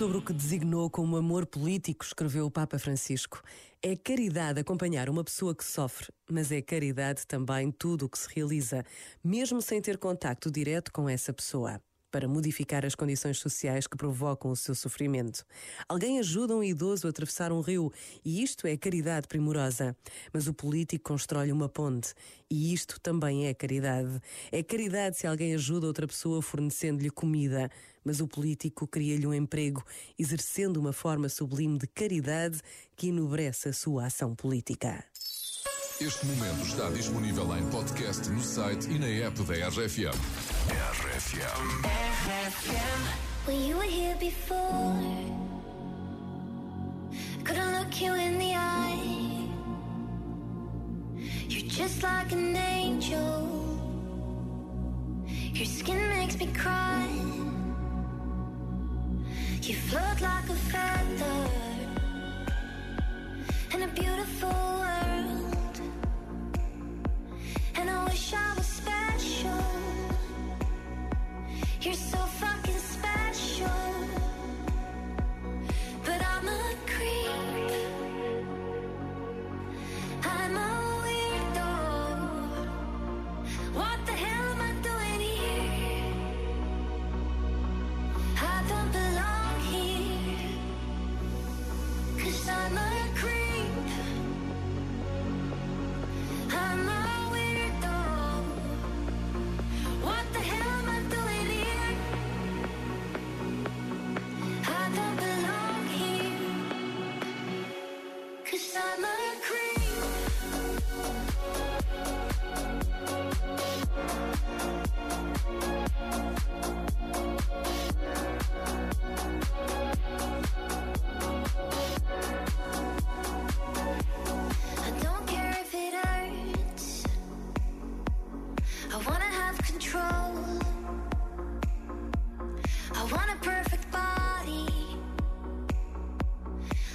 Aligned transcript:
Sobre 0.00 0.16
o 0.16 0.22
que 0.22 0.32
designou 0.32 0.88
como 0.88 1.14
amor 1.18 1.44
político, 1.44 2.02
escreveu 2.02 2.46
o 2.46 2.50
Papa 2.50 2.78
Francisco. 2.78 3.42
É 3.82 3.94
caridade 3.94 4.58
acompanhar 4.58 5.10
uma 5.10 5.22
pessoa 5.22 5.54
que 5.54 5.62
sofre, 5.62 6.08
mas 6.26 6.50
é 6.50 6.62
caridade 6.62 7.26
também 7.26 7.70
tudo 7.70 8.06
o 8.06 8.08
que 8.08 8.18
se 8.18 8.26
realiza, 8.34 8.82
mesmo 9.22 9.60
sem 9.60 9.78
ter 9.78 9.98
contacto 9.98 10.50
direto 10.50 10.90
com 10.90 11.06
essa 11.06 11.34
pessoa 11.34 11.82
para 12.10 12.28
modificar 12.28 12.84
as 12.84 12.94
condições 12.94 13.38
sociais 13.38 13.86
que 13.86 13.96
provocam 13.96 14.50
o 14.50 14.56
seu 14.56 14.74
sofrimento. 14.74 15.44
Alguém 15.88 16.18
ajuda 16.18 16.56
um 16.56 16.62
idoso 16.62 17.06
a 17.06 17.10
atravessar 17.10 17.52
um 17.52 17.60
rio 17.60 17.92
e 18.24 18.42
isto 18.42 18.66
é 18.66 18.76
caridade 18.76 19.28
primorosa. 19.28 19.96
Mas 20.32 20.46
o 20.46 20.54
político 20.54 21.10
constrói 21.10 21.52
uma 21.52 21.68
ponte 21.68 22.14
e 22.50 22.72
isto 22.72 23.00
também 23.00 23.46
é 23.46 23.54
caridade. 23.54 24.20
É 24.50 24.62
caridade 24.62 25.16
se 25.16 25.26
alguém 25.26 25.54
ajuda 25.54 25.86
outra 25.86 26.06
pessoa 26.06 26.42
fornecendo-lhe 26.42 27.10
comida, 27.10 27.70
mas 28.04 28.20
o 28.20 28.26
político 28.26 28.86
cria-lhe 28.86 29.26
um 29.26 29.34
emprego, 29.34 29.84
exercendo 30.18 30.78
uma 30.78 30.92
forma 30.92 31.28
sublime 31.28 31.78
de 31.78 31.86
caridade 31.86 32.60
que 32.96 33.08
enobrece 33.08 33.68
a 33.68 33.72
sua 33.72 34.06
ação 34.06 34.34
política. 34.34 35.04
Este 36.00 36.24
momento 36.24 36.64
está 36.64 36.88
disponível 36.88 37.54
em 37.58 37.62
podcast 37.66 38.26
no 38.30 38.40
site 38.40 38.88
e 38.90 38.98
na 38.98 39.26
app 39.26 39.38
da 39.42 39.68
RFM. 39.68 40.16
RFM. 40.70 41.82
RFM. 42.24 43.46
Well, 43.46 43.54
you 43.54 43.76
were 43.76 43.84
here 43.84 44.16
before. 44.16 44.96
Couldn't 47.44 47.78
look 47.78 48.00
you 48.00 48.14
in 48.14 48.38
the 48.38 48.54
eye. 48.54 49.46
You're 51.50 51.68
just 51.68 52.02
like 52.02 52.32
an 52.32 52.56
angel. 52.56 53.46
Your 55.52 55.66
skin 55.66 55.98
makes 56.16 56.38
me 56.38 56.46
cry. 56.46 57.06
You 59.60 59.74
float 59.74 60.22
like 60.22 60.48
a 60.48 60.56
feather 60.72 61.50
in 63.74 63.82
a 63.82 63.88
beautiful 63.88 64.79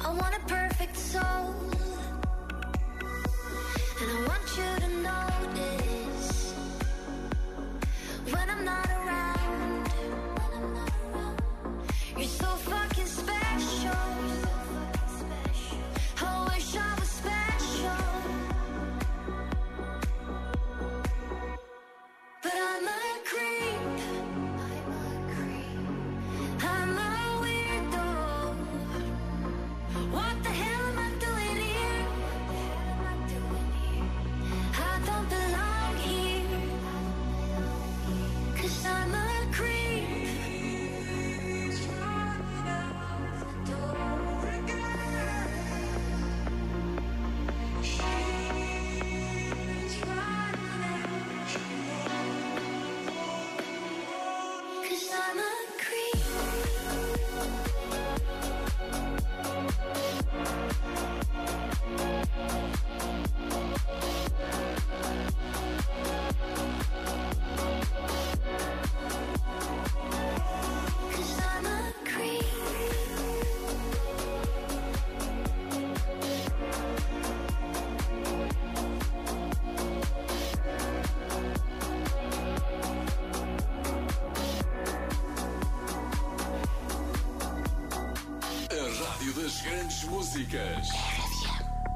I 0.00 0.10
want 0.10 0.34
a 0.34 0.40
perfect 0.46 0.96
soul. 0.96 1.54
shine 38.68 39.27
Rádio 89.18 89.32
das 89.42 89.62
Grandes 89.62 90.04
Músicas. 90.04 90.88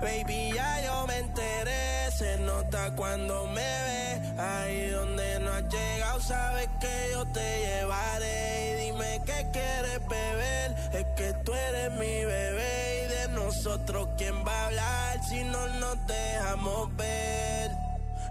Baby, 0.00 0.52
ya 0.54 0.84
yo 0.84 1.06
me 1.06 1.18
enteré, 1.18 2.10
se 2.12 2.36
nota 2.40 2.94
cuando 2.94 3.46
me 3.46 3.62
ve. 3.62 4.38
Ahí 4.38 4.90
donde 4.90 5.40
no 5.40 5.50
has 5.50 5.64
llegado, 5.64 6.20
sabes 6.20 6.68
que 6.78 7.10
yo 7.12 7.24
te 7.28 7.40
llevaré. 7.40 8.70
Y 8.70 8.84
dime 8.84 9.22
qué 9.24 9.46
quieres 9.50 10.06
beber, 10.06 10.76
es 10.92 11.06
que 11.16 11.32
tú 11.42 11.54
eres 11.54 11.92
mi 11.92 12.24
bebé. 12.24 13.04
Y 13.04 13.08
de 13.08 13.28
nosotros, 13.28 14.08
¿quién 14.18 14.46
va 14.46 14.52
a 14.52 14.66
hablar 14.66 15.24
si 15.24 15.42
no 15.44 15.66
nos 15.80 16.06
dejamos 16.06 16.94
ver? 16.96 17.65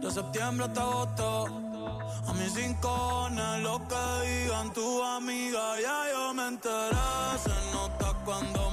De 0.00 0.10
septiembre 0.10 0.64
hasta 0.64 0.80
agosto 0.80 1.46
A 2.26 2.32
mis 2.32 2.54
rincones 2.54 3.62
Lo 3.62 3.78
que 3.86 4.26
digan 4.26 4.72
tu 4.72 5.02
amiga 5.02 5.78
Ya 5.80 6.12
yo 6.12 6.34
me 6.34 6.48
enteré. 6.48 6.96
Se 7.44 7.72
nota 7.72 8.14
cuando 8.24 8.69